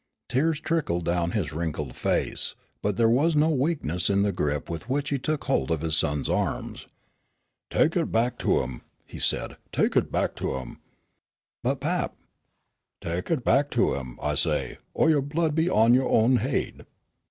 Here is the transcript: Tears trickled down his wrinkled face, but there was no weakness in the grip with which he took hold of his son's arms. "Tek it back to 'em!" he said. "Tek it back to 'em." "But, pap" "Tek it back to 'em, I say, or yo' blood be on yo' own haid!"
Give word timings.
Tears 0.29 0.59
trickled 0.59 1.05
down 1.05 1.29
his 1.29 1.53
wrinkled 1.53 1.93
face, 1.95 2.55
but 2.81 2.97
there 2.97 3.07
was 3.07 3.35
no 3.35 3.51
weakness 3.51 4.09
in 4.09 4.23
the 4.23 4.31
grip 4.31 4.67
with 4.67 4.89
which 4.89 5.09
he 5.09 5.19
took 5.19 5.43
hold 5.43 5.69
of 5.69 5.81
his 5.81 5.95
son's 5.95 6.27
arms. 6.27 6.87
"Tek 7.69 7.95
it 7.95 8.11
back 8.11 8.39
to 8.39 8.63
'em!" 8.63 8.81
he 9.05 9.19
said. 9.19 9.57
"Tek 9.71 9.95
it 9.95 10.11
back 10.11 10.35
to 10.37 10.55
'em." 10.57 10.79
"But, 11.63 11.81
pap" 11.81 12.15
"Tek 13.01 13.29
it 13.29 13.43
back 13.43 13.69
to 13.77 13.93
'em, 13.93 14.17
I 14.23 14.33
say, 14.33 14.79
or 14.95 15.11
yo' 15.11 15.21
blood 15.21 15.53
be 15.53 15.69
on 15.69 15.93
yo' 15.93 16.09
own 16.09 16.37
haid!" 16.37 16.87